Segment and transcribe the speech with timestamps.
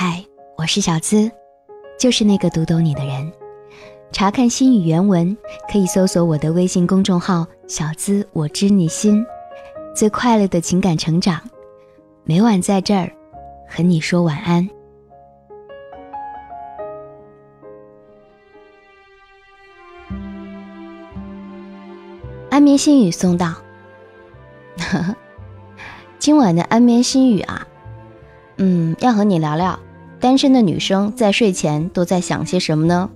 [0.00, 0.24] 嗨，
[0.56, 1.28] 我是小资，
[1.98, 3.32] 就是那个读懂你的人。
[4.12, 5.36] 查看心语原文，
[5.72, 9.26] 可以搜索我的微信公众号“小资我知你心”，
[9.96, 11.40] 最快乐的情感成长，
[12.22, 13.10] 每晚在这儿
[13.68, 14.70] 和你说晚安。
[22.50, 23.52] 安眠心语送到。
[26.20, 27.66] 今晚的安眠心语啊，
[28.58, 29.76] 嗯，要和你聊聊，
[30.20, 33.08] 单身的女生在睡前都在想些什么呢？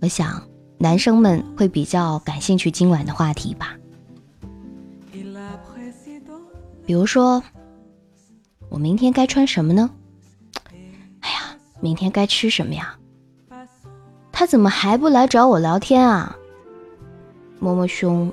[0.00, 0.42] 我想
[0.78, 3.76] 男生们会比较感兴趣今晚的话题吧。
[6.84, 7.42] 比如说，
[8.68, 9.90] 我明天该穿什么呢？
[11.20, 12.96] 哎呀，明天该吃什么呀？
[14.30, 16.36] 他怎么还不来找我聊天啊？
[17.58, 18.30] 摸摸胸，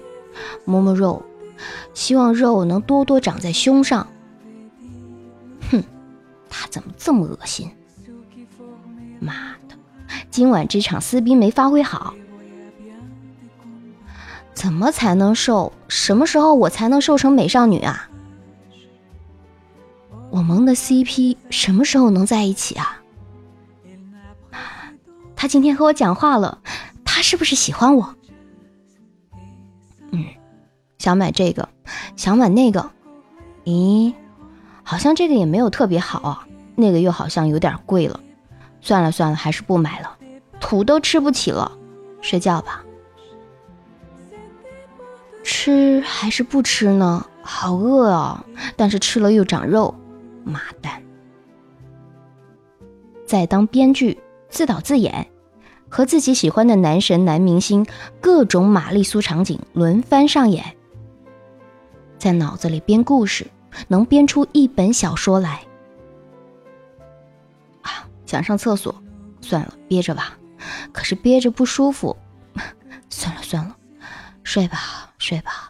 [0.66, 1.24] 摸摸肉。
[1.96, 4.06] 希望肉能多多长在胸上。
[5.72, 5.84] 哼，
[6.50, 7.72] 他怎么这么恶心？
[9.24, 9.76] 妈的，
[10.30, 12.14] 今晚这场撕逼没发挥好。
[14.54, 15.74] 怎么才能瘦？
[15.88, 18.10] 什么时候我才能瘦成美少女啊？
[20.30, 23.02] 我萌的 CP 什么时候能在一起啊？
[25.36, 26.60] 他今天和我讲话了，
[27.04, 28.16] 他是不是喜欢我？
[30.12, 30.26] 嗯。
[31.00, 31.68] 想买这个，
[32.16, 32.90] 想买那个，
[33.66, 34.14] 咦，
[34.84, 36.46] 好像这个也没有特别好，
[36.76, 38.18] 那个又好像有点贵了，
[38.84, 40.18] 算了算了，还是不买了，
[40.60, 41.72] 土都吃不起了，
[42.20, 42.84] 睡觉吧。
[45.42, 47.26] 吃还是不吃呢？
[47.42, 48.46] 好饿啊！
[48.76, 49.96] 但是吃了又长肉，
[50.44, 51.02] 妈蛋！
[53.26, 55.28] 在当编剧，自导自演，
[55.88, 57.86] 和自己喜欢的男神男明星
[58.20, 60.76] 各种玛丽苏场景轮番上演。
[62.18, 63.48] 在脑子里编故事，
[63.88, 65.62] 能编出一本小说来。
[68.34, 68.96] 想上厕所，
[69.42, 70.36] 算了，憋着吧。
[70.92, 72.18] 可是憋着不舒服，
[73.08, 73.76] 算了算了，
[74.44, 75.70] 睡吧睡吧。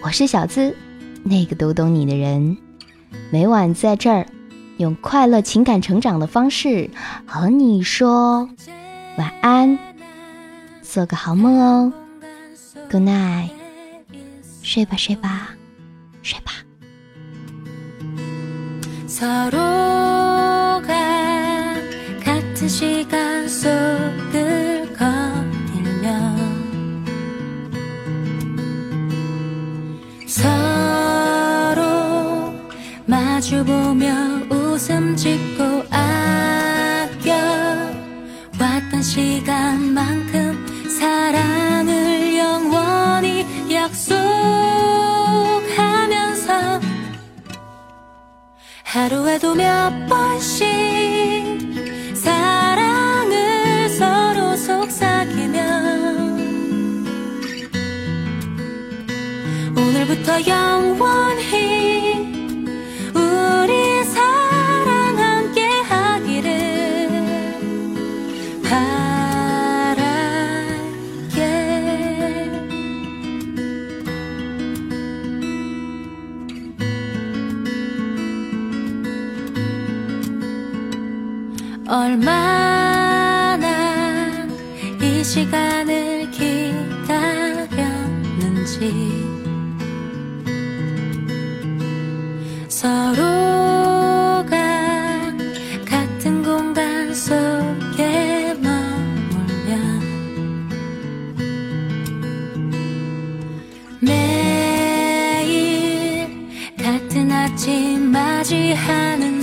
[0.00, 0.76] 我是小资，
[1.24, 2.56] 那个读懂你的人，
[3.32, 4.24] 每晚在这儿，
[4.76, 6.88] 用快乐情感成长的方式
[7.26, 8.48] 和你说
[9.16, 9.76] 晚安，
[10.80, 11.92] 做个好梦哦
[12.88, 13.50] ，Good night。
[14.62, 15.48] 睡吧，睡吧，
[16.22, 16.52] 睡吧。
[19.18, 20.86] 서로가
[22.24, 26.36] 같은 시간 속을 거닐며
[30.24, 31.82] 서로
[33.06, 35.77] 마주보며 웃음 짓고
[48.90, 50.66] 하루에도 몇 번씩
[52.14, 55.58] 사랑을 서로 속삭이면
[59.76, 61.27] 오늘부터 영원
[81.88, 83.66] 얼마나
[85.00, 87.66] 이 시간을 기다렸는지.
[92.68, 94.44] 서로가
[95.86, 100.00] 같은 공간 속에 머물면
[104.00, 105.48] 매일
[106.76, 109.37] 같은 아침 맞이하는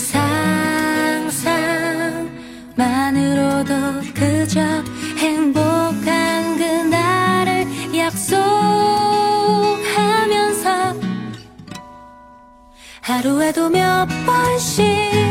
[4.46, 4.62] 그저
[5.18, 8.46] 행복한 그날을 약속하면서
[13.02, 15.25] 하루에도 몇 번씩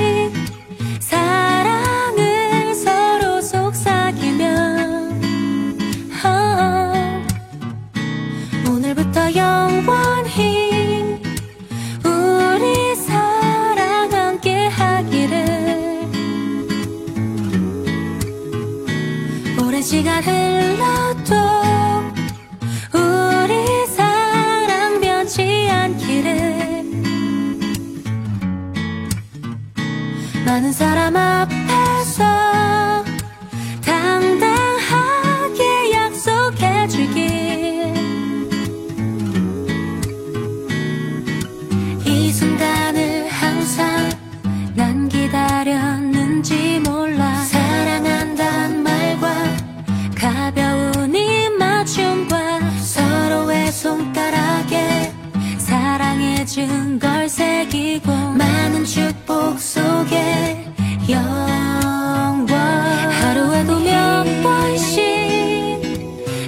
[56.44, 60.70] 낮은 걸 새기고 많은 축복 속에
[61.08, 65.00] 영원 하루에도 몇 번씩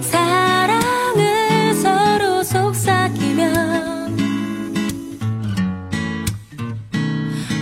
[0.03, 3.47] 사랑을 서로 속삭이며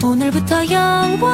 [0.03, 1.34] 오늘부터 영원